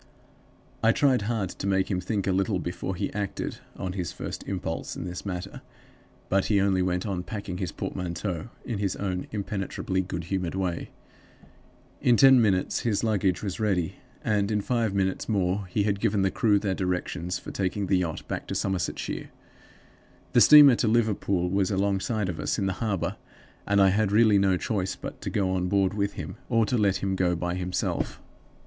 [0.81, 4.41] "I tried hard to make him think a little before he acted on his first
[4.47, 5.61] impulse in this matter;
[6.27, 10.89] but he only went on packing his portmanteau in his own impenetrably good humored way.
[12.01, 16.23] In ten minutes his luggage was ready, and in five minutes more he had given
[16.23, 19.29] the crew their directions for taking the yacht back to Somersetshire.
[20.33, 23.17] The steamer to Liverpool was alongside of us in the harbor,
[23.67, 26.75] and I had really no choice but to go on board with him or to
[26.79, 28.19] let him go by himself.